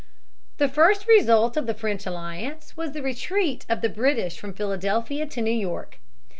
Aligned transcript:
The 0.57 0.67
first 0.67 1.07
result 1.07 1.55
of 1.55 1.67
the 1.67 1.75
French 1.75 2.07
alliance 2.07 2.75
was 2.75 2.93
the 2.93 3.03
retreat 3.03 3.67
of 3.69 3.81
the 3.81 3.87
British 3.89 4.39
from 4.39 4.51
Philadelphia 4.51 5.27
to 5.27 5.41
New 5.43 5.51
York. 5.51 5.99